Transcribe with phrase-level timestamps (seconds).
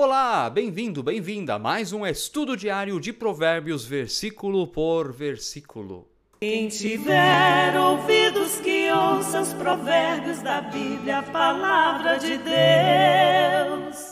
[0.00, 6.06] Olá, bem-vindo, bem-vinda a mais um estudo diário de Provérbios, versículo por versículo.
[6.38, 14.07] Quem tiver ouvidos que ouça os provérbios da Bíblia, a palavra de Deus.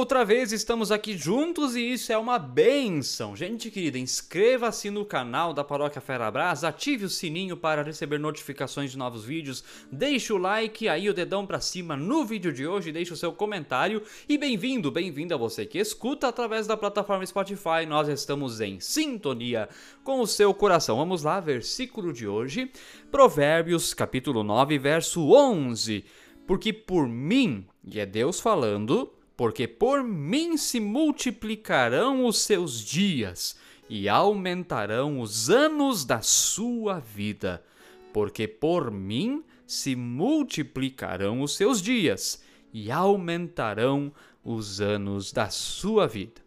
[0.00, 3.36] Outra vez estamos aqui juntos e isso é uma benção.
[3.36, 8.96] Gente querida, inscreva-se no canal da Paróquia Ferabras, ative o sininho para receber notificações de
[8.96, 13.12] novos vídeos, deixe o like, aí o dedão para cima no vídeo de hoje, deixe
[13.12, 17.84] o seu comentário e bem-vindo, bem-vinda você que escuta através da plataforma Spotify.
[17.86, 19.68] Nós estamos em sintonia
[20.02, 20.96] com o seu coração.
[20.96, 22.72] Vamos lá, versículo de hoje,
[23.10, 26.06] Provérbios, capítulo 9, verso 11.
[26.46, 33.58] Porque por mim, e é Deus falando, porque por mim se multiplicarão os seus dias
[33.88, 37.64] e aumentarão os anos da sua vida.
[38.12, 44.12] Porque por mim se multiplicarão os seus dias e aumentarão
[44.44, 46.42] os anos da sua vida.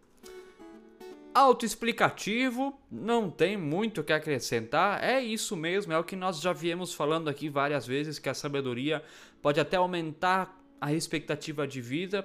[1.34, 6.52] Autoexplicativo, não tem muito o que acrescentar, é isso mesmo, é o que nós já
[6.52, 9.02] viemos falando aqui várias vezes, que a sabedoria
[9.42, 12.24] pode até aumentar a expectativa de vida,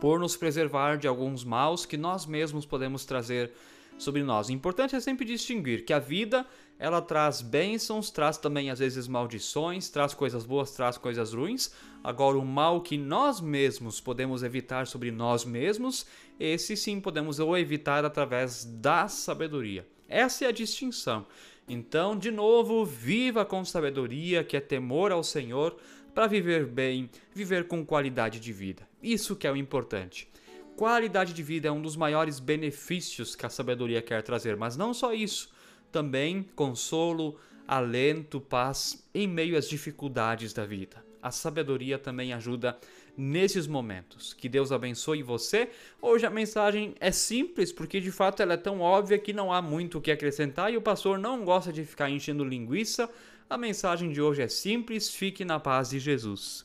[0.00, 3.52] por nos preservar de alguns maus que nós mesmos podemos trazer
[3.98, 4.48] sobre nós.
[4.48, 6.46] O importante é sempre distinguir que a vida
[6.78, 11.70] ela traz bênçãos, traz também às vezes maldições, traz coisas boas, traz coisas ruins.
[12.02, 16.06] Agora o mal que nós mesmos podemos evitar sobre nós mesmos,
[16.38, 19.86] esse sim podemos ou evitar através da sabedoria.
[20.08, 21.26] Essa é a distinção.
[21.72, 25.76] Então, de novo, viva com sabedoria, que é temor ao Senhor,
[26.12, 28.82] para viver bem, viver com qualidade de vida.
[29.00, 30.28] Isso que é o importante.
[30.76, 34.92] Qualidade de vida é um dos maiores benefícios que a sabedoria quer trazer, mas não
[34.92, 35.52] só isso,
[35.92, 41.09] também consolo, alento, paz em meio às dificuldades da vida.
[41.22, 42.78] A sabedoria também ajuda
[43.16, 44.32] nesses momentos.
[44.32, 45.68] Que Deus abençoe você.
[46.00, 49.60] Hoje a mensagem é simples, porque de fato ela é tão óbvia que não há
[49.60, 53.10] muito o que acrescentar e o pastor não gosta de ficar enchendo linguiça.
[53.48, 56.64] A mensagem de hoje é simples, fique na paz de Jesus.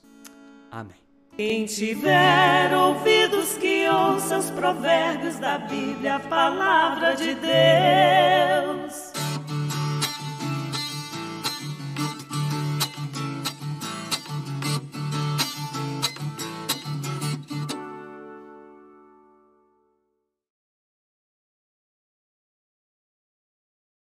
[0.71, 1.05] Amém.
[1.35, 9.04] Quem tiver ouvidos que ouça os provérbios da Bíblia, a palavra de Deus.